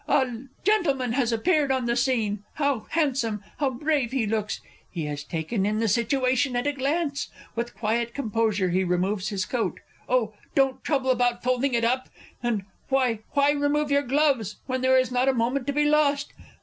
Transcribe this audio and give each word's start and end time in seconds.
a 0.07 0.27
gentleman 0.63 1.11
has 1.11 1.31
appeared 1.31 1.71
on 1.71 1.85
the 1.85 1.95
scene 1.95 2.43
how 2.55 2.87
handsome, 2.89 3.43
how 3.59 3.69
brave 3.69 4.11
he 4.11 4.25
looks! 4.25 4.59
He 4.89 5.05
has 5.05 5.23
taken 5.23 5.63
in 5.63 5.79
the 5.79 5.87
situation 5.87 6.55
at 6.55 6.65
a 6.65 6.73
glance! 6.73 7.29
With 7.55 7.77
quiet 7.77 8.15
composure 8.15 8.69
he 8.71 8.83
removes 8.83 9.29
his 9.29 9.45
coat 9.45 9.79
oh, 10.09 10.33
don't 10.55 10.83
trouble 10.83 11.11
about 11.11 11.43
folding 11.43 11.75
it 11.75 11.83
up! 11.83 12.09
and 12.41 12.63
why, 12.89 13.19
why 13.33 13.51
remove 13.51 13.91
your 13.91 14.01
gloves, 14.01 14.55
when 14.65 14.81
there 14.81 14.97
is 14.97 15.11
not 15.11 15.29
a 15.29 15.35
moment 15.35 15.67
to 15.67 15.73
be 15.73 15.85
lost? 15.85 16.33